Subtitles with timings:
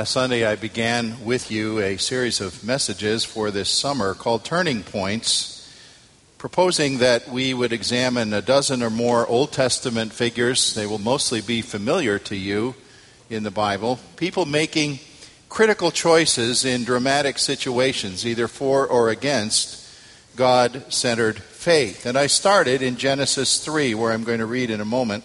[0.00, 4.82] Last Sunday, I began with you a series of messages for this summer called Turning
[4.82, 5.70] Points,
[6.38, 10.72] proposing that we would examine a dozen or more Old Testament figures.
[10.72, 12.76] They will mostly be familiar to you
[13.28, 14.00] in the Bible.
[14.16, 15.00] People making
[15.50, 19.86] critical choices in dramatic situations, either for or against
[20.34, 22.06] God centered faith.
[22.06, 25.24] And I started in Genesis 3, where I'm going to read in a moment,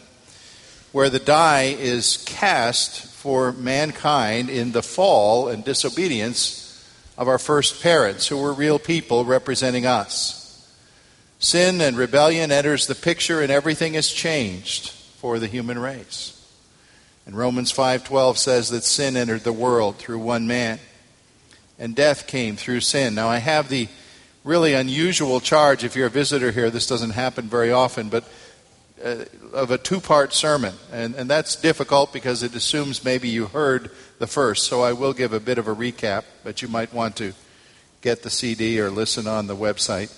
[0.92, 6.80] where the die is cast for mankind in the fall and disobedience
[7.18, 10.72] of our first parents, who were real people representing us.
[11.40, 16.40] Sin and rebellion enters the picture and everything is changed for the human race.
[17.26, 20.80] And Romans 5:12 says that sin entered the world through one man
[21.80, 23.16] and death came through sin.
[23.16, 23.88] Now I have the
[24.44, 28.24] really unusual charge if you're a visitor here this doesn't happen very often but
[29.06, 30.74] uh, of a two part sermon.
[30.92, 34.66] And, and that's difficult because it assumes maybe you heard the first.
[34.66, 37.34] So I will give a bit of a recap, but you might want to
[38.02, 40.12] get the CD or listen on the website.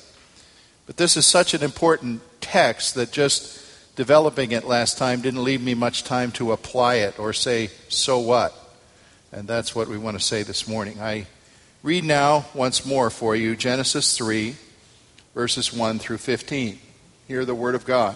[0.85, 3.61] But this is such an important text that just
[3.97, 8.19] developing it last time didn't leave me much time to apply it or say, so
[8.19, 8.55] what?
[9.33, 11.01] And that's what we want to say this morning.
[11.01, 11.27] I
[11.83, 14.55] read now once more for you Genesis 3,
[15.33, 16.79] verses 1 through 15.
[17.27, 18.15] Hear the word of God.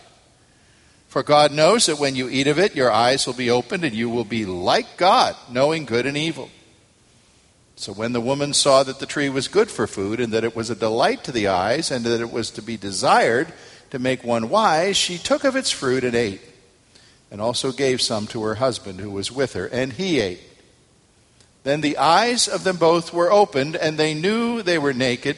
[1.11, 3.93] For God knows that when you eat of it, your eyes will be opened and
[3.93, 6.49] you will be like God, knowing good and evil.
[7.75, 10.55] So when the woman saw that the tree was good for food and that it
[10.55, 13.51] was a delight to the eyes and that it was to be desired
[13.89, 16.39] to make one wise, she took of its fruit and ate,
[17.29, 20.39] and also gave some to her husband who was with her, and he ate.
[21.63, 25.35] Then the eyes of them both were opened, and they knew they were naked,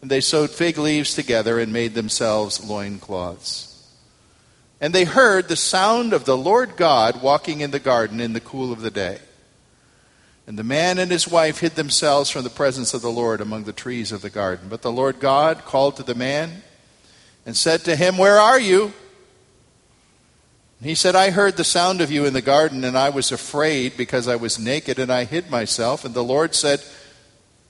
[0.00, 3.75] and they sewed fig leaves together and made themselves loincloths.
[4.80, 8.40] And they heard the sound of the Lord God walking in the garden in the
[8.40, 9.18] cool of the day.
[10.46, 13.64] And the man and his wife hid themselves from the presence of the Lord among
[13.64, 14.68] the trees of the garden.
[14.68, 16.62] But the Lord God called to the man
[17.44, 18.92] and said to him, Where are you?
[20.82, 23.96] he said, I heard the sound of you in the garden, and I was afraid
[23.96, 26.04] because I was naked, and I hid myself.
[26.04, 26.80] And the Lord said,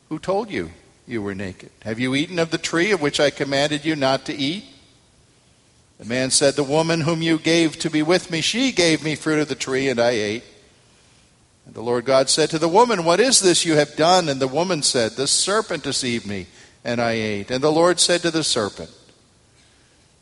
[0.08, 0.72] Who told you
[1.06, 1.70] you were naked?
[1.82, 4.64] Have you eaten of the tree of which I commanded you not to eat?
[5.98, 9.14] The man said, The woman whom you gave to be with me, she gave me
[9.14, 10.44] fruit of the tree, and I ate.
[11.64, 14.28] And the Lord God said to the woman, What is this you have done?
[14.28, 16.46] And the woman said, The serpent deceived me,
[16.84, 17.50] and I ate.
[17.50, 18.90] And the Lord said to the serpent,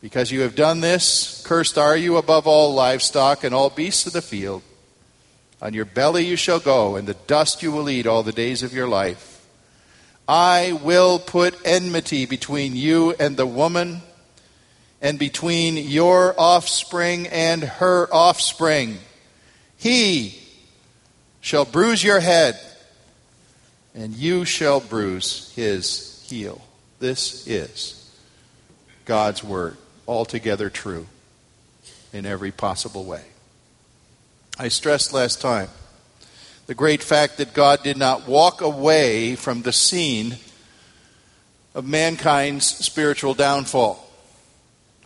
[0.00, 4.12] Because you have done this, cursed are you above all livestock and all beasts of
[4.12, 4.62] the field.
[5.60, 8.62] On your belly you shall go, and the dust you will eat all the days
[8.62, 9.46] of your life.
[10.26, 14.02] I will put enmity between you and the woman
[15.04, 18.96] and between your offspring and her offspring.
[19.76, 20.40] He
[21.42, 22.58] shall bruise your head,
[23.94, 26.62] and you shall bruise his heel.
[27.00, 28.10] This is
[29.04, 29.76] God's word,
[30.08, 31.06] altogether true
[32.14, 33.24] in every possible way.
[34.58, 35.68] I stressed last time
[36.66, 40.36] the great fact that God did not walk away from the scene
[41.74, 44.03] of mankind's spiritual downfall.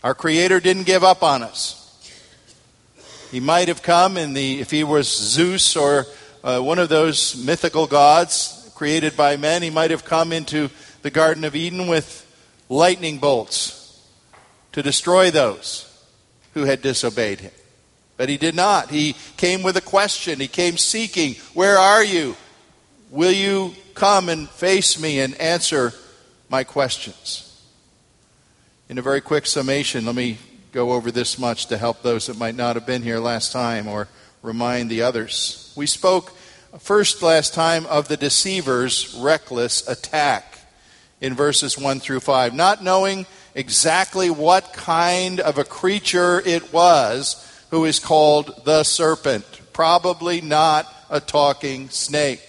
[0.02, 1.74] Our Creator didn't give up on us.
[3.30, 6.06] He might have come in the, if he was Zeus or
[6.42, 10.70] uh, one of those mythical gods created by men, he might have come into
[11.02, 12.24] the Garden of Eden with
[12.68, 14.00] lightning bolts
[14.72, 15.84] to destroy those
[16.54, 17.52] who had disobeyed him.
[18.16, 18.90] But he did not.
[18.90, 20.40] He came with a question.
[20.40, 22.36] He came seeking, Where are you?
[23.10, 25.92] Will you come and face me and answer
[26.48, 27.47] my questions.
[28.90, 30.38] In a very quick summation, let me
[30.73, 33.87] go over this much to help those that might not have been here last time
[33.87, 34.08] or
[34.43, 35.75] remind the others.
[35.76, 36.32] We spoke
[36.79, 40.61] first last time of the deceiver's reckless attack
[41.20, 47.46] in verses 1 through 5, not knowing exactly what kind of a creature it was
[47.70, 49.44] who is called the serpent.
[49.75, 52.41] Probably not a talking snake.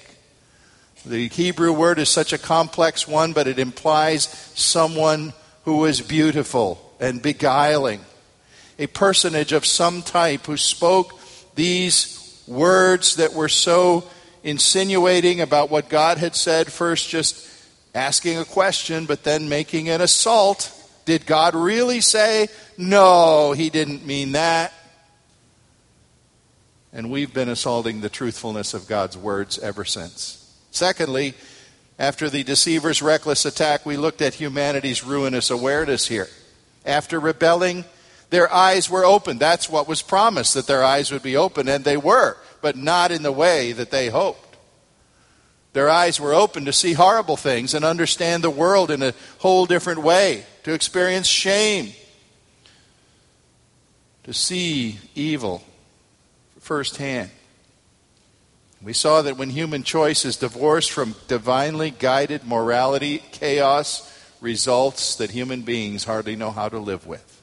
[1.06, 5.34] The Hebrew word is such a complex one, but it implies someone
[5.70, 8.02] who is beautiful and beguiling.
[8.80, 11.20] A personage of some type who spoke
[11.54, 14.04] these words that were so
[14.44, 17.48] insinuating about what God had said, first just
[17.94, 20.74] asking a question, but then making an assault.
[21.06, 24.74] Did God really say, no, he didn't mean that?
[26.92, 30.52] And we've been assaulting the truthfulness of God's words ever since.
[30.72, 31.36] Secondly,
[32.00, 36.30] after the deceiver's reckless attack, we looked at humanity's ruinous awareness here.
[36.86, 37.84] After rebelling,
[38.30, 39.42] their eyes were opened.
[39.42, 43.12] That's what was promised, that their eyes would be open, and they were, but not
[43.12, 44.56] in the way that they hoped.
[45.74, 49.66] Their eyes were open to see horrible things and understand the world in a whole
[49.66, 51.92] different way, to experience shame,
[54.24, 55.64] to see evil
[56.60, 57.30] firsthand.
[58.82, 64.06] We saw that when human choice is divorced from divinely guided morality, chaos
[64.40, 67.42] results that human beings hardly know how to live with.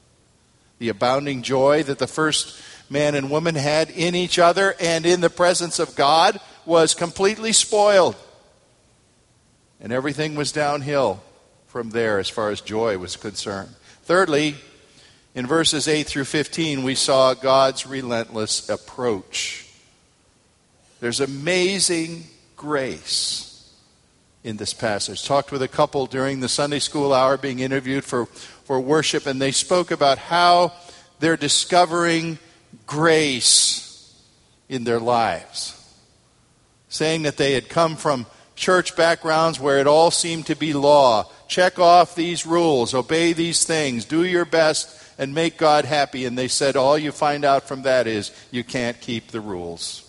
[0.79, 5.21] The abounding joy that the first man and woman had in each other and in
[5.21, 8.15] the presence of God was completely spoiled.
[9.79, 11.21] And everything was downhill
[11.67, 13.75] from there as far as joy was concerned.
[14.03, 14.55] Thirdly,
[15.35, 19.66] in verses 8 through 15, we saw God's relentless approach
[20.99, 23.47] there's amazing grace
[24.43, 25.23] in this passage.
[25.25, 29.41] Talked with a couple during the Sunday school hour being interviewed for, for worship, and
[29.41, 30.73] they spoke about how
[31.19, 32.39] they're discovering
[32.85, 34.23] grace
[34.69, 35.73] in their lives.
[36.89, 41.29] Saying that they had come from church backgrounds where it all seemed to be law.
[41.47, 46.25] Check off these rules, obey these things, do your best, and make God happy.
[46.25, 50.06] And they said all you find out from that is you can't keep the rules.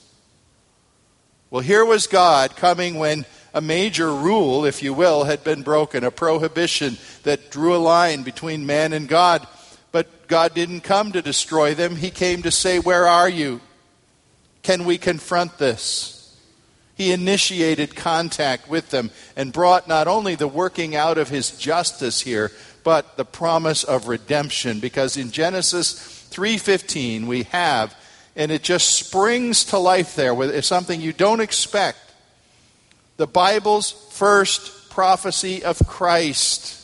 [1.51, 3.25] Well, here was God coming when
[3.55, 8.23] a major rule, if you will, had been broken, a prohibition that drew a line
[8.23, 9.47] between man and God.
[9.91, 11.97] But God didn't come to destroy them.
[11.97, 13.63] He came to say, Where are you?
[14.63, 16.37] Can we confront this?
[16.95, 22.21] He initiated contact with them and brought not only the working out of his justice
[22.21, 22.51] here,
[22.85, 25.95] but the promise of redemption because in Genesis
[26.31, 27.95] 3:15 we have
[28.37, 31.99] and it just springs to life there with something you don't expect.
[33.17, 36.75] The Bible's first prophecy of Christ,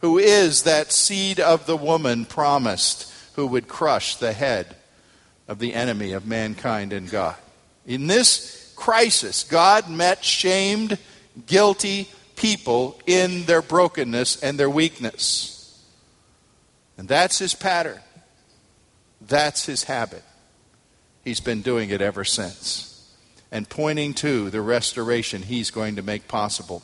[0.00, 4.76] who is that seed of the woman promised, who would crush the head
[5.48, 7.36] of the enemy of mankind and God.
[7.86, 10.98] In this crisis, God met shamed,
[11.46, 15.80] guilty people in their brokenness and their weakness.
[16.98, 18.00] And that's his pattern.
[19.20, 20.22] That's his habit.
[21.24, 22.88] He's been doing it ever since.
[23.50, 26.82] And pointing to the restoration he's going to make possible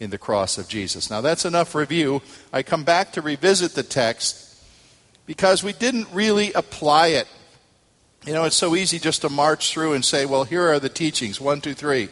[0.00, 1.10] in the cross of Jesus.
[1.10, 2.20] Now, that's enough review.
[2.52, 4.40] I come back to revisit the text
[5.26, 7.28] because we didn't really apply it.
[8.26, 10.88] You know, it's so easy just to march through and say, well, here are the
[10.88, 12.08] teachings one, two, three.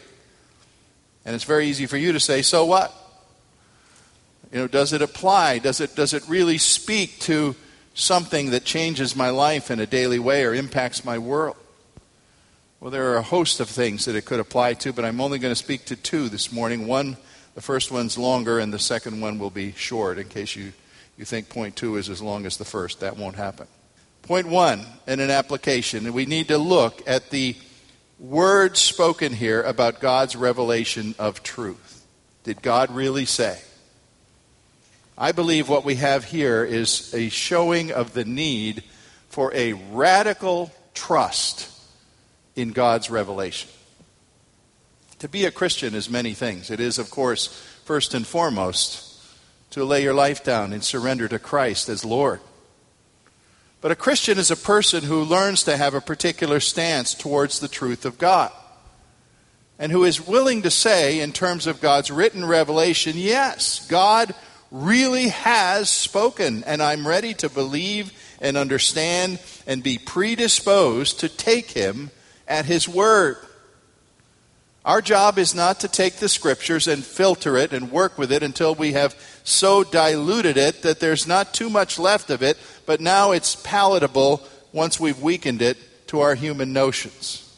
[1.24, 2.94] And it's very easy for you to say, so what?
[4.52, 5.58] You know, does it apply?
[5.58, 7.56] Does it, does it really speak to
[7.94, 11.56] something that changes my life in a daily way or impacts my world?
[12.80, 15.38] Well, there are a host of things that it could apply to, but I'm only
[15.38, 16.86] going to speak to two this morning.
[16.86, 17.16] One,
[17.54, 20.72] the first one's longer, and the second one will be short in case you,
[21.16, 23.00] you think point two is as long as the first.
[23.00, 23.68] That won't happen.
[24.22, 27.56] Point one, in an application, we need to look at the
[28.18, 32.04] words spoken here about God's revelation of truth.
[32.44, 33.60] Did God really say?
[35.16, 38.82] I believe what we have here is a showing of the need
[39.28, 41.70] for a radical trust
[42.56, 43.68] in God's revelation.
[45.18, 46.70] To be a Christian is many things.
[46.70, 47.48] It is, of course,
[47.84, 49.08] first and foremost,
[49.70, 52.40] to lay your life down and surrender to Christ as Lord.
[53.80, 57.68] But a Christian is a person who learns to have a particular stance towards the
[57.68, 58.50] truth of God.
[59.78, 64.34] And who is willing to say, in terms of God's written revelation, yes, God
[64.72, 68.10] really has spoken, and I'm ready to believe
[68.40, 72.10] and understand and be predisposed to take him
[72.48, 73.36] at his word.
[74.84, 78.42] Our job is not to take the scriptures and filter it and work with it
[78.42, 79.14] until we have
[79.44, 84.42] so diluted it that there's not too much left of it, but now it's palatable
[84.72, 85.76] once we've weakened it
[86.08, 87.51] to our human notions.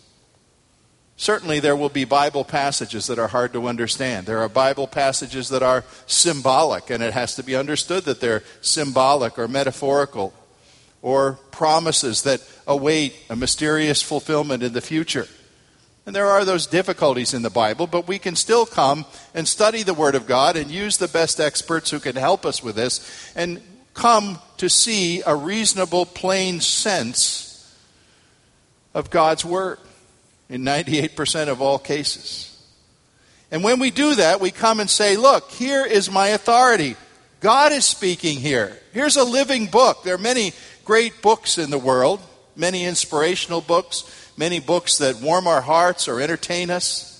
[1.17, 4.27] Certainly, there will be Bible passages that are hard to understand.
[4.27, 8.43] There are Bible passages that are symbolic, and it has to be understood that they're
[8.61, 10.35] symbolic or metaphorical,
[11.03, 15.29] or promises that await a mysterious fulfillment in the future.
[16.07, 19.83] And there are those difficulties in the Bible, but we can still come and study
[19.83, 23.33] the Word of God and use the best experts who can help us with this
[23.37, 23.63] and
[23.95, 27.73] come to see a reasonable, plain sense
[28.93, 29.79] of God's Word
[30.55, 32.51] in 98% of all cases.
[33.51, 36.97] And when we do that, we come and say, Look, here is my authority.
[37.41, 38.79] God is speaking here.
[38.93, 40.03] Here's a living book.
[40.03, 40.53] There are many
[40.85, 42.21] great books in the world,
[42.57, 47.11] many inspirational books many books that warm our hearts or entertain us.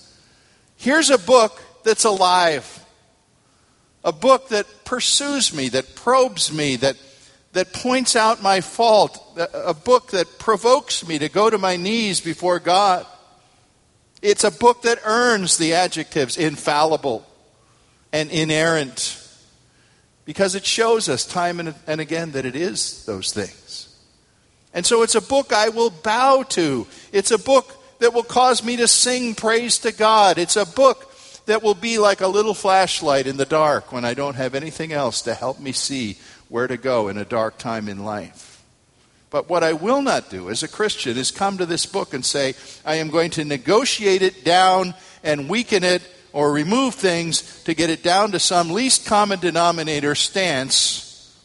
[0.77, 2.85] Here's a book that's alive,
[4.03, 6.97] a book that pursues me, that probes me, that,
[7.53, 9.21] that points out my fault,
[9.53, 13.05] a book that provokes me to go to my knees before God.
[14.25, 17.27] It's a book that earns the adjectives infallible
[18.11, 19.21] and inerrant
[20.25, 23.95] because it shows us time and, again that it is those things.
[24.73, 26.87] And so it's a book I will bow to.
[27.11, 30.39] It's a book that will cause me to sing praise to God.
[30.39, 31.13] It's a book
[31.45, 34.91] that will be like a little flashlight in the dark when I don't have anything
[34.91, 36.17] else to help me see
[36.49, 38.54] where to go in a dark time in life.
[39.35, 42.23] But what I will not do as a Christian is come to this book and
[42.25, 42.53] say,
[42.85, 44.93] I am going to negotiate it down
[45.25, 46.01] and weaken it
[46.31, 51.37] or remove things to get it down to some least common denominator stance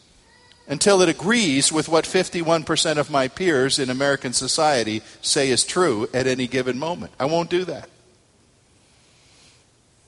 [0.69, 6.07] until it agrees with what 51% of my peers in American society say is true
[6.13, 7.11] at any given moment.
[7.19, 7.89] I won't do that.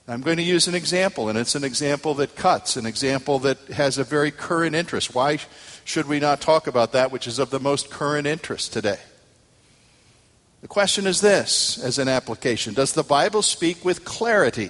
[0.08, 3.58] I'm going to use an example, and it's an example that cuts, an example that
[3.70, 5.14] has a very current interest.
[5.16, 5.40] Why
[5.84, 9.00] should we not talk about that which is of the most current interest today?
[10.62, 14.70] The question is this as an application Does the Bible speak with clarity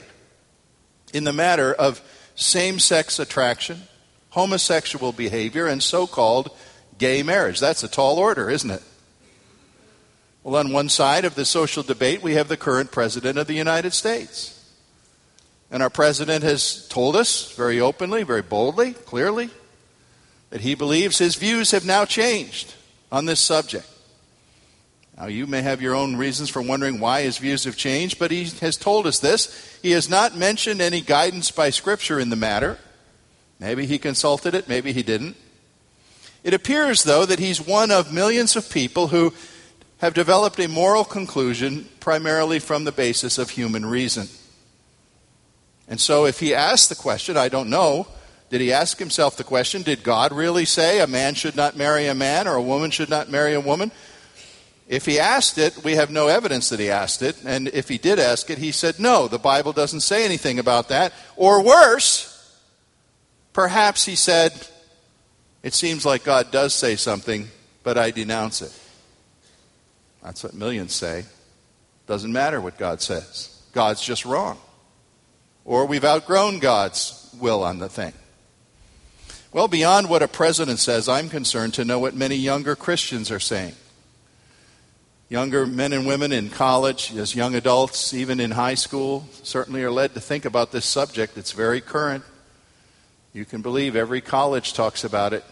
[1.13, 2.01] in the matter of
[2.35, 3.83] same sex attraction,
[4.31, 6.49] homosexual behavior, and so called
[6.97, 7.59] gay marriage.
[7.59, 8.81] That's a tall order, isn't it?
[10.43, 13.53] Well, on one side of the social debate, we have the current President of the
[13.53, 14.59] United States.
[15.71, 19.49] And our President has told us very openly, very boldly, clearly,
[20.53, 22.75] that he believes his views have now changed
[23.11, 23.87] on this subject.
[25.17, 28.29] Now, you may have your own reasons for wondering why his views have changed, but
[28.29, 29.79] he has told us this.
[29.81, 32.77] He has not mentioned any guidance by Scripture in the matter.
[33.59, 35.37] Maybe he consulted it, maybe he didn't.
[36.43, 39.33] It appears, though, that he's one of millions of people who
[40.01, 44.27] have developed a moral conclusion primarily from the basis of human reason.
[45.87, 48.05] And so, if he asked the question, I don't know,
[48.53, 52.07] did he ask himself the question, did God really say a man should not marry
[52.07, 53.91] a man or a woman should not marry a woman?
[54.87, 57.35] If he asked it, we have no evidence that he asked it.
[57.43, 60.87] And if he did ask it, he said, no, the Bible doesn't say anything about
[60.87, 61.11] that.
[61.35, 62.33] Or worse,
[63.53, 64.51] Perhaps he said,
[65.61, 67.49] It seems like God does say something,
[67.83, 68.77] but I denounce it.
[70.23, 71.25] That's what millions say.
[72.07, 74.57] Doesn't matter what God says, God's just wrong.
[75.65, 78.13] Or we've outgrown God's will on the thing.
[79.53, 83.39] Well, beyond what a president says, I'm concerned to know what many younger Christians are
[83.39, 83.75] saying.
[85.29, 89.91] Younger men and women in college, as young adults, even in high school, certainly are
[89.91, 91.37] led to think about this subject.
[91.37, 92.23] It's very current.
[93.31, 95.43] You can believe every college talks about it.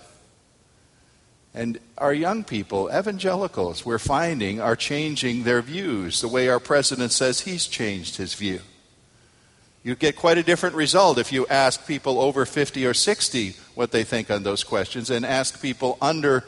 [1.53, 7.12] And our young people, evangelicals, we're finding are changing their views the way our president
[7.12, 8.62] says he's changed his view.
[9.84, 13.92] You get quite a different result if you ask people over 50 or 60 what
[13.92, 16.44] they think on those questions and ask people under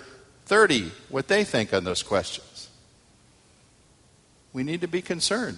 [0.46, 2.70] 30 what they think on those questions.
[4.54, 5.58] We need to be concerned.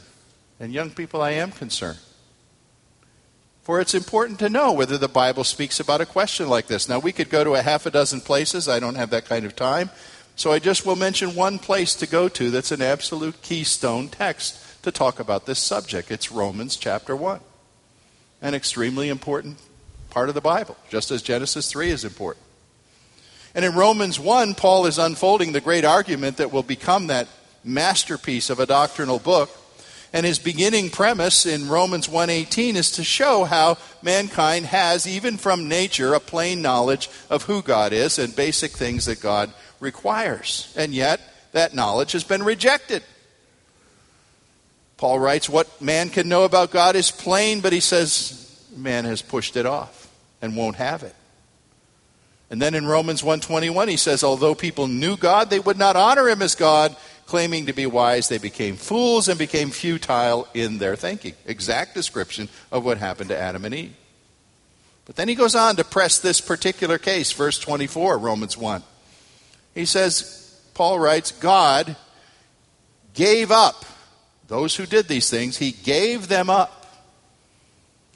[0.59, 1.99] And young people, I am concerned.
[3.63, 6.87] For it's important to know whether the Bible speaks about a question like this.
[6.87, 8.69] Now, we could go to a half a dozen places.
[8.69, 9.89] I don't have that kind of time.
[10.35, 14.83] So I just will mention one place to go to that's an absolute keystone text
[14.83, 16.11] to talk about this subject.
[16.11, 17.39] It's Romans chapter 1,
[18.41, 19.57] an extremely important
[20.09, 22.45] part of the Bible, just as Genesis 3 is important.
[23.53, 27.27] And in Romans 1, Paul is unfolding the great argument that will become that
[27.63, 29.49] masterpiece of a doctrinal book
[30.15, 35.67] and his beginning premise in Romans 1:18 is to show how mankind has even from
[35.67, 39.51] nature a plain knowledge of who God is and basic things that God
[39.81, 40.69] requires.
[40.73, 41.19] And yet
[41.51, 43.03] that knowledge has been rejected.
[44.97, 49.21] Paul writes, What man can know about God is plain, but he says, man has
[49.21, 50.09] pushed it off
[50.41, 51.15] and won't have it.
[52.49, 56.29] And then in Romans 1:21 he says although people knew God they would not honor
[56.29, 60.95] him as God claiming to be wise they became fools and became futile in their
[60.95, 61.33] thinking.
[61.45, 63.95] Exact description of what happened to Adam and Eve.
[65.05, 68.83] But then he goes on to press this particular case verse 24 Romans 1.
[69.73, 71.95] He says Paul writes God
[73.15, 73.85] gave up
[74.47, 76.85] those who did these things he gave them up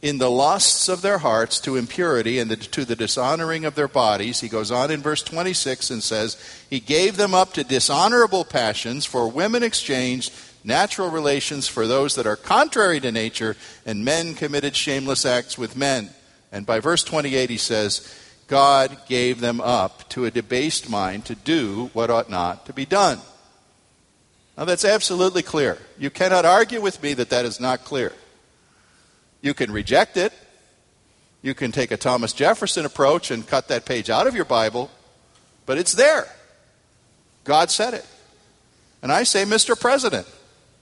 [0.01, 3.87] in the lusts of their hearts to impurity and the, to the dishonoring of their
[3.87, 4.39] bodies.
[4.39, 6.37] He goes on in verse 26 and says,
[6.69, 10.31] He gave them up to dishonorable passions, for women exchanged
[10.63, 15.75] natural relations for those that are contrary to nature, and men committed shameless acts with
[15.75, 16.09] men.
[16.51, 18.15] And by verse 28, he says,
[18.47, 22.85] God gave them up to a debased mind to do what ought not to be
[22.85, 23.19] done.
[24.59, 25.77] Now, that's absolutely clear.
[25.97, 28.11] You cannot argue with me that that is not clear.
[29.39, 30.33] You can reject it.
[31.41, 34.91] You can take a Thomas Jefferson approach and cut that page out of your Bible,
[35.65, 36.27] but it's there.
[37.45, 38.05] God said it.
[39.01, 39.79] And I say, Mr.
[39.79, 40.27] President,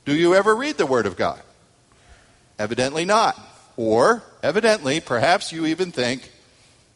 [0.06, 1.40] do you ever read the Word of God?
[2.58, 3.40] Evidently not.
[3.76, 6.32] Or, evidently, perhaps you even think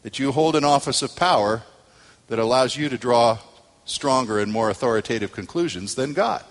[0.01, 1.61] that you hold an office of power
[2.27, 3.37] that allows you to draw
[3.85, 6.43] stronger and more authoritative conclusions than God.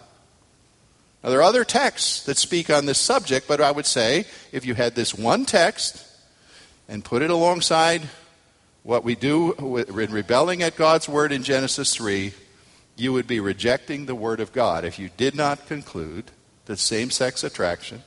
[1.22, 4.64] Now, there are other texts that speak on this subject, but I would say if
[4.64, 6.06] you had this one text
[6.88, 8.02] and put it alongside
[8.82, 9.52] what we do
[9.86, 12.32] in rebelling at God's word in Genesis 3,
[12.96, 16.30] you would be rejecting the word of God if you did not conclude
[16.64, 18.02] that same sex attraction,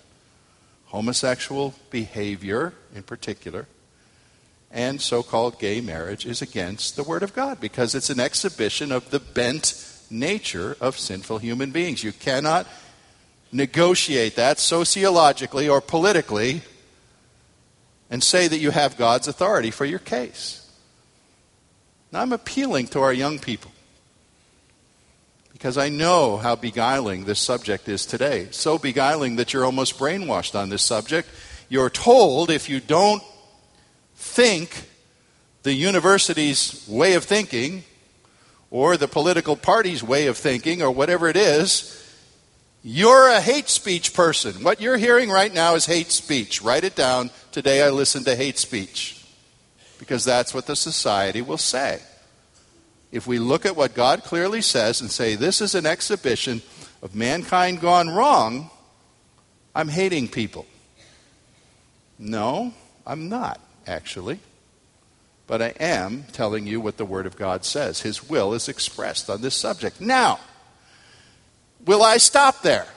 [0.85, 3.67] homosexual behavior in particular,
[4.71, 8.91] and so called gay marriage is against the word of God because it's an exhibition
[8.91, 9.75] of the bent
[10.09, 12.03] nature of sinful human beings.
[12.03, 12.67] You cannot
[13.53, 16.61] negotiate that sociologically or politically
[18.09, 20.59] and say that you have God's authority for your case.
[22.11, 23.71] Now, I'm appealing to our young people
[25.51, 28.49] because I know how beguiling this subject is today.
[28.51, 31.29] So beguiling that you're almost brainwashed on this subject.
[31.69, 33.23] You're told if you don't
[34.15, 34.89] think
[35.63, 37.83] the university's way of thinking
[38.69, 42.02] or the political party's way of thinking or whatever it is,
[42.83, 44.61] you're a hate speech person.
[44.61, 46.61] What you're hearing right now is hate speech.
[46.61, 47.31] Write it down.
[47.53, 49.25] Today I listened to hate speech.
[49.99, 52.01] Because that's what the society will say.
[53.09, 56.61] If we look at what God clearly says and say, this is an exhibition
[57.01, 58.69] of mankind gone wrong,
[59.73, 60.65] I'm hating people.
[62.19, 62.73] No,
[63.07, 64.39] I'm not, actually.
[65.47, 68.01] But I am telling you what the Word of God says.
[68.01, 70.01] His will is expressed on this subject.
[70.01, 70.39] Now,
[71.85, 72.87] Will I stop there?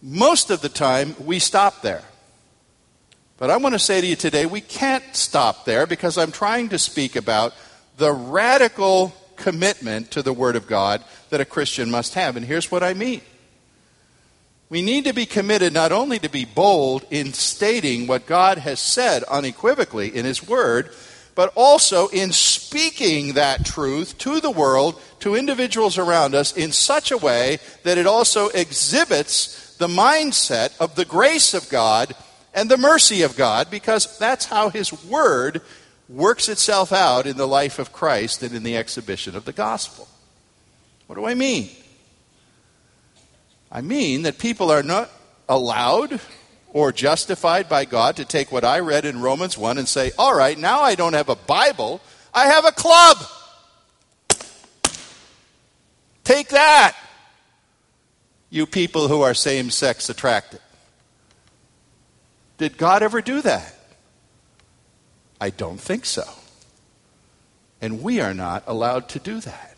[0.00, 2.02] Most of the time, we stop there.
[3.38, 6.68] But I want to say to you today, we can't stop there because I'm trying
[6.70, 7.54] to speak about
[7.96, 12.36] the radical commitment to the Word of God that a Christian must have.
[12.36, 13.20] And here's what I mean.
[14.68, 18.80] We need to be committed not only to be bold in stating what God has
[18.80, 20.90] said unequivocally in His Word,
[21.34, 22.32] but also in
[22.72, 27.98] speaking that truth to the world, to individuals around us, in such a way that
[27.98, 32.14] it also exhibits the mindset of the grace of God
[32.54, 35.60] and the mercy of God, because that's how His Word
[36.08, 40.08] works itself out in the life of Christ and in the exhibition of the gospel.
[41.08, 41.68] What do I mean?
[43.70, 45.10] I mean that people are not
[45.46, 46.20] allowed
[46.72, 50.34] or justified by God to take what I read in Romans 1 and say, all
[50.34, 52.00] right, now I don't have a Bible,
[52.34, 53.18] I have a club.
[56.24, 56.96] Take that,
[58.48, 60.60] you people who are same sex attracted.
[62.58, 63.74] Did God ever do that?
[65.40, 66.22] I don't think so.
[67.80, 69.76] And we are not allowed to do that.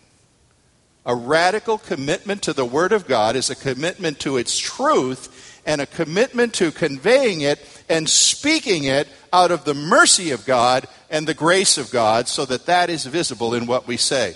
[1.07, 5.81] A radical commitment to the Word of God is a commitment to its truth and
[5.81, 11.29] a commitment to conveying it and speaking it out of the mercy of God and
[11.29, 14.35] the grace of God so that that is visible in what we say.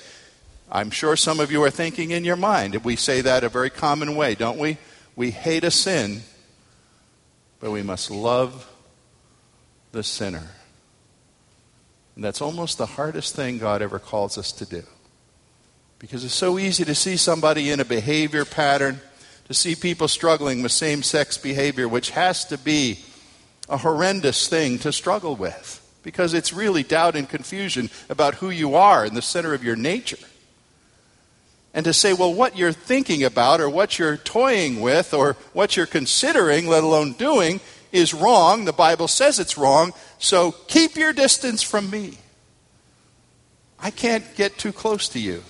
[0.70, 3.68] I'm sure some of you are thinking in your mind, we say that a very
[3.68, 4.78] common way, don't we?
[5.16, 6.22] We hate a sin,
[7.58, 8.70] but we must love
[9.90, 10.46] the sinner.
[12.14, 14.84] And that's almost the hardest thing God ever calls us to do.
[15.98, 19.00] Because it's so easy to see somebody in a behavior pattern
[19.46, 23.00] to see people struggling with same sex behavior, which has to be
[23.68, 28.74] a horrendous thing to struggle with because it's really doubt and confusion about who you
[28.74, 30.18] are in the center of your nature.
[31.74, 35.76] and to say, well, what you're thinking about or what you're toying with or what
[35.76, 37.60] you're considering, let alone doing,
[37.92, 38.64] is wrong.
[38.64, 42.18] The Bible says it's wrong, so keep your distance from me.
[43.78, 45.44] I can't get too close to you.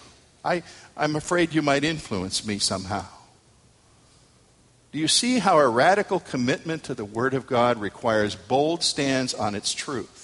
[0.45, 0.63] I,
[0.97, 3.07] I'm afraid you might influence me somehow.
[4.93, 9.35] Do you see how a radical commitment to the Word of God requires bold stands
[9.35, 10.18] on its truth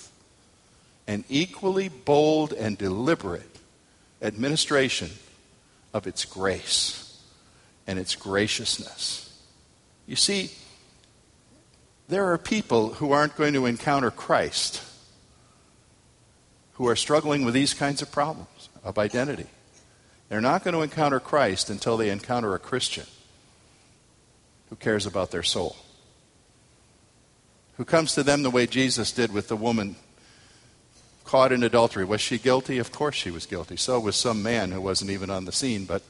[1.07, 3.59] and equally bold and deliberate
[4.23, 5.11] administration
[5.93, 7.21] of its grace
[7.87, 9.21] and its graciousness?
[10.07, 10.51] You see,
[12.09, 14.83] there are people who aren't going to encounter Christ
[16.75, 19.47] who are struggling with these kinds of problems of identity.
[20.29, 23.07] They're not going to encounter Christ until they encounter a Christian
[24.69, 25.77] who cares about their soul,
[27.77, 29.97] who comes to them the way Jesus did with the woman
[31.25, 32.05] caught in adultery.
[32.05, 32.79] Was she guilty?
[32.79, 33.77] Of course she was guilty.
[33.77, 35.85] So was some man who wasn't even on the scene.
[35.85, 36.03] But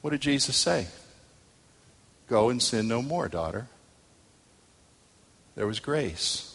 [0.00, 0.86] what did Jesus say?
[2.28, 3.66] Go and sin no more, daughter.
[5.54, 6.48] There was grace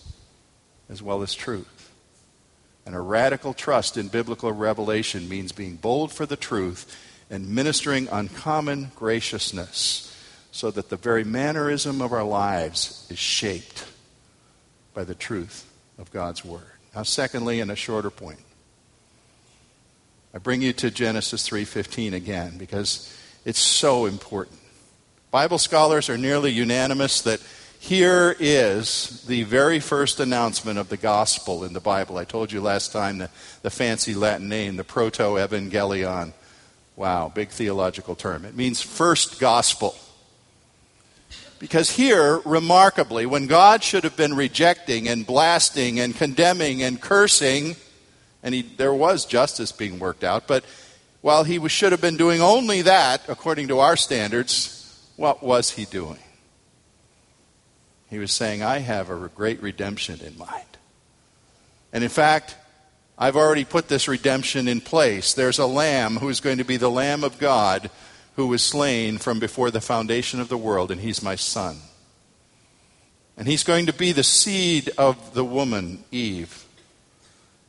[0.89, 1.91] as well as truth.
[2.85, 6.95] And a radical trust in biblical revelation means being bold for the truth
[7.29, 10.05] and ministering uncommon graciousness
[10.51, 13.85] so that the very mannerism of our lives is shaped
[14.93, 16.76] by the truth of God's Word.
[17.03, 18.39] Secondly, and a shorter point,
[20.33, 23.13] I bring you to Genesis 3:15 again because
[23.45, 24.59] it's so important.
[25.31, 27.41] Bible scholars are nearly unanimous that
[27.79, 32.17] here is the very first announcement of the gospel in the Bible.
[32.17, 33.29] I told you last time the,
[33.61, 36.33] the fancy Latin name, the proto evangelion.
[36.95, 38.45] Wow, big theological term.
[38.45, 39.95] It means first gospel.
[41.59, 47.75] Because here, remarkably, when God should have been rejecting and blasting and condemning and cursing,
[48.43, 50.63] and he, there was justice being worked out, but
[51.21, 54.73] while he was, should have been doing only that, according to our standards,
[55.15, 56.19] what was he doing?
[58.09, 60.63] He was saying, I have a great redemption in mind.
[61.91, 62.55] And in fact,
[63.17, 65.33] I've already put this redemption in place.
[65.33, 67.89] There's a lamb who's going to be the Lamb of God
[68.37, 71.75] who was slain from before the foundation of the world, and he's my son.
[73.35, 76.65] And he's going to be the seed of the woman, Eve.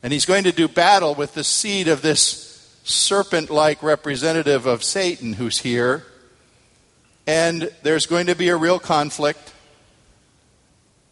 [0.03, 4.83] And he's going to do battle with the seed of this serpent like representative of
[4.83, 6.05] Satan who's here.
[7.25, 9.51] And there's going to be a real conflict.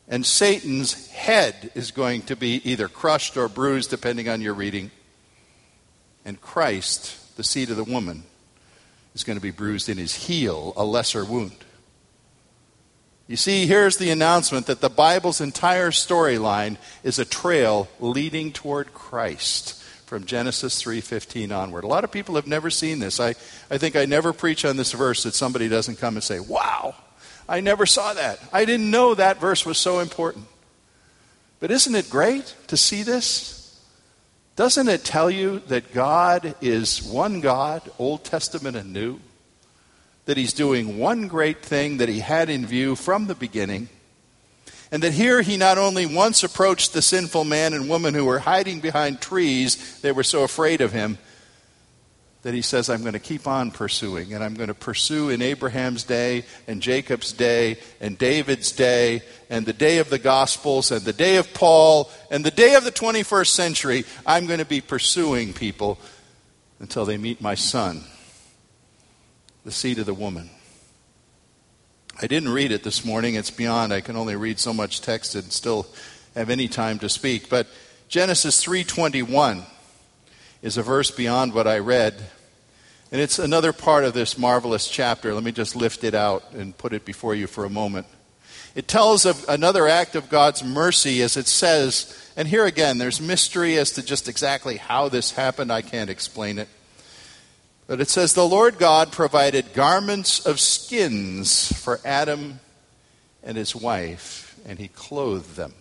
[0.07, 4.91] And Satan's head is going to be either crushed or bruised, depending on your reading.
[6.23, 8.23] And Christ, the seed of the woman,
[9.17, 11.65] is going to be bruised in his heel, a lesser wound.
[13.27, 18.93] You see, here's the announcement that the Bible's entire storyline is a trail leading toward
[18.93, 21.83] Christ from Genesis 3:15 onward.
[21.83, 23.19] A lot of people have never seen this.
[23.19, 23.29] I,
[23.71, 26.93] I think I never preach on this verse that somebody doesn't come and say, "Wow,
[27.49, 28.39] I never saw that.
[28.53, 30.45] I didn't know that verse was so important.
[31.59, 33.56] But isn't it great to see this?
[34.57, 39.19] Doesn't it tell you that God is one God, Old Testament and New?
[40.25, 43.87] That He's doing one great thing that He had in view from the beginning.
[44.91, 48.39] And that here He not only once approached the sinful man and woman who were
[48.39, 51.19] hiding behind trees, they were so afraid of Him,
[52.43, 55.41] that he says, I'm going to keep on pursuing, and I'm going to pursue in
[55.41, 61.01] Abraham's day, and Jacob's day, and David's day, and the day of the Gospels, and
[61.01, 64.05] the day of Paul, and the day of the 21st century.
[64.25, 65.97] I'm going to be pursuing people
[66.79, 68.03] until they meet my son,
[69.65, 70.49] the seed of the woman.
[72.21, 73.35] I didn't read it this morning.
[73.35, 73.93] It's beyond.
[73.93, 75.87] I can only read so much text and still
[76.33, 77.47] have any time to speak.
[77.49, 77.67] But
[78.07, 79.63] Genesis 3:21
[80.61, 82.15] is a verse beyond what I read
[83.11, 85.33] and it's another part of this marvelous chapter.
[85.33, 88.05] Let me just lift it out and put it before you for a moment.
[88.75, 93.21] It tells of another act of God's mercy as it says, and here again, there's
[93.21, 95.71] mystery as to just exactly how this happened.
[95.71, 96.67] I can't explain it.
[97.87, 102.59] But it says, The Lord God provided garments of skins for Adam
[103.41, 105.73] and his wife, and he clothed them.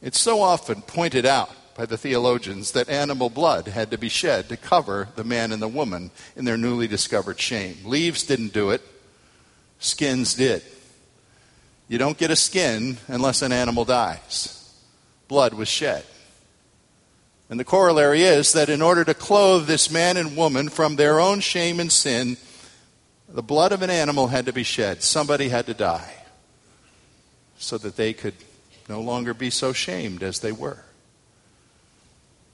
[0.00, 4.48] It's so often pointed out by the theologians that animal blood had to be shed
[4.48, 7.76] to cover the man and the woman in their newly discovered shame.
[7.84, 8.82] Leaves didn't do it,
[9.78, 10.62] skins did.
[11.88, 14.74] You don't get a skin unless an animal dies.
[15.28, 16.04] Blood was shed.
[17.50, 21.20] And the corollary is that in order to clothe this man and woman from their
[21.20, 22.38] own shame and sin,
[23.28, 25.02] the blood of an animal had to be shed.
[25.02, 26.14] Somebody had to die
[27.58, 28.34] so that they could
[28.88, 30.84] no longer be so shamed as they were.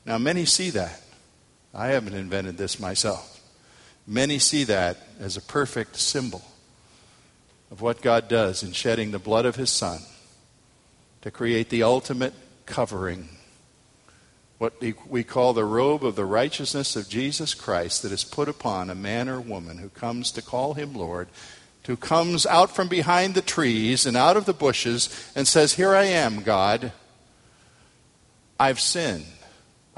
[0.09, 1.03] Now, many see that.
[1.75, 3.42] I haven't invented this myself.
[4.07, 6.40] Many see that as a perfect symbol
[7.71, 10.01] of what God does in shedding the blood of His Son
[11.21, 12.33] to create the ultimate
[12.64, 13.29] covering,
[14.57, 18.88] what we call the robe of the righteousness of Jesus Christ that is put upon
[18.88, 21.29] a man or woman who comes to call Him Lord,
[21.87, 25.94] who comes out from behind the trees and out of the bushes and says, Here
[25.94, 26.92] I am, God.
[28.59, 29.27] I've sinned.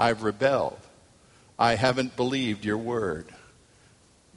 [0.01, 0.79] I've rebelled.
[1.59, 3.27] I haven't believed your word.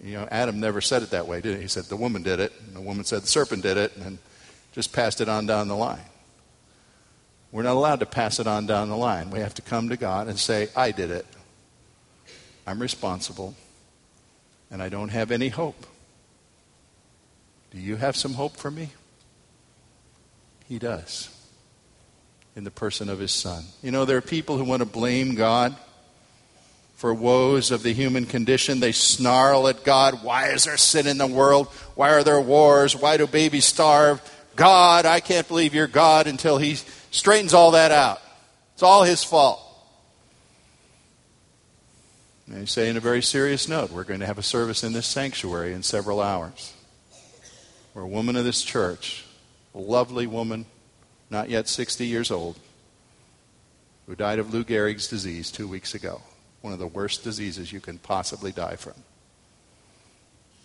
[0.03, 1.61] You know, Adam never said it that way, did he?
[1.61, 4.17] He said the woman did it, and the woman said the serpent did it, and
[4.73, 6.03] just passed it on down the line.
[7.53, 9.29] We're not allowed to pass it on down the line.
[9.29, 11.25] We have to come to God and say, I did it.
[12.67, 13.55] I'm responsible,
[14.69, 15.85] and I don't have any hope.
[17.71, 18.89] Do you have some hope for me?
[20.67, 21.32] He does
[22.55, 23.63] in the person of his son.
[23.81, 25.75] You know, there are people who want to blame God
[26.95, 28.79] for woes of the human condition.
[28.79, 30.23] They snarl at God.
[30.23, 31.67] Why is there sin in the world?
[31.95, 32.95] Why are there wars?
[32.95, 34.21] Why do babies starve?
[34.55, 36.75] God, I can't believe you're God until he
[37.11, 38.21] straightens all that out.
[38.73, 39.59] It's all his fault.
[42.47, 44.93] And you say, in a very serious note, we're going to have a service in
[44.93, 46.73] this sanctuary in several hours
[47.93, 49.25] where a woman of this church,
[49.73, 50.65] a lovely woman,
[51.33, 52.57] not yet 60 years old,
[54.05, 56.21] who died of Lou Gehrig's disease two weeks ago,
[56.61, 58.93] one of the worst diseases you can possibly die from.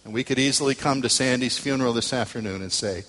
[0.05, 3.05] And we could easily come to Sandy's funeral this afternoon and say,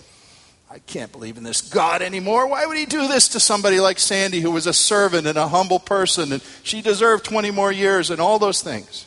[0.71, 2.47] I can't believe in this God anymore.
[2.47, 5.47] Why would he do this to somebody like Sandy, who was a servant and a
[5.47, 9.05] humble person, and she deserved 20 more years, and all those things?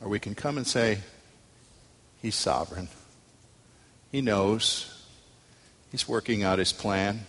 [0.00, 0.98] Or we can come and say,
[2.22, 2.88] He's sovereign.
[4.10, 4.95] He knows.
[5.96, 7.20] He's working out his plan.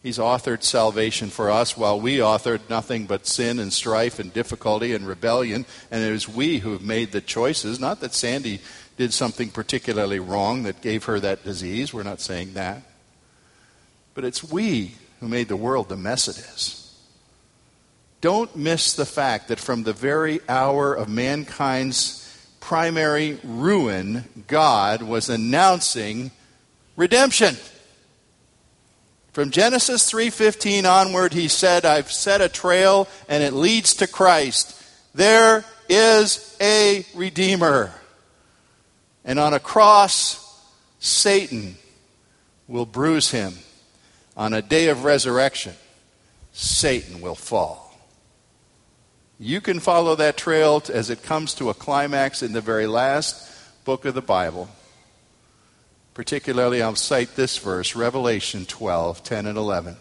[0.00, 4.94] He's authored salvation for us while we authored nothing but sin and strife and difficulty
[4.94, 5.66] and rebellion.
[5.90, 7.80] And it was we who have made the choices.
[7.80, 8.60] Not that Sandy
[8.96, 11.92] did something particularly wrong that gave her that disease.
[11.92, 12.80] We're not saying that.
[14.14, 16.96] But it's we who made the world the mess it is.
[18.20, 22.20] Don't miss the fact that from the very hour of mankind's
[22.60, 26.30] primary ruin, God was announcing
[26.96, 27.56] redemption.
[29.32, 34.80] From Genesis 3:15 onward he said, I've set a trail and it leads to Christ.
[35.14, 37.92] There is a redeemer.
[39.24, 40.40] And on a cross
[41.00, 41.76] Satan
[42.68, 43.54] will bruise him.
[44.36, 45.74] On a day of resurrection
[46.52, 47.84] Satan will fall.
[49.40, 53.50] You can follow that trail as it comes to a climax in the very last
[53.84, 54.68] book of the Bible.
[56.14, 59.96] Particularly, I'll cite this verse, Revelation 12, 10 and 11.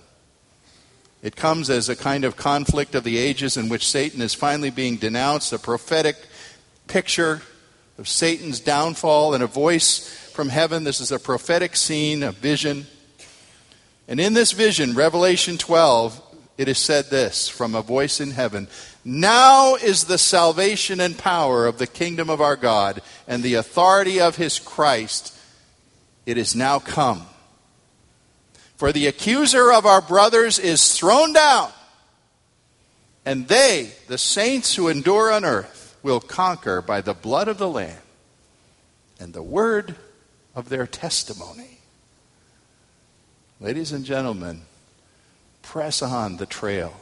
[1.23, 4.69] It comes as a kind of conflict of the ages in which Satan is finally
[4.69, 6.15] being denounced, a prophetic
[6.86, 7.41] picture
[7.97, 10.84] of Satan's downfall, and a voice from heaven.
[10.84, 12.86] This is a prophetic scene, a vision.
[14.08, 16.21] And in this vision, Revelation 12,
[16.60, 18.67] it is said this from a voice in heaven
[19.04, 24.21] Now is the salvation and power of the kingdom of our God and the authority
[24.21, 25.34] of his Christ
[26.26, 27.26] it is now come.
[28.76, 31.72] For the accuser of our brothers is thrown down,
[33.26, 37.70] and they, the saints who endure on earth, will conquer by the blood of the
[37.70, 38.02] Lamb
[39.20, 39.96] and the word
[40.56, 41.80] of their testimony.
[43.60, 44.64] Ladies and gentlemen,
[45.62, 46.94] press on the trail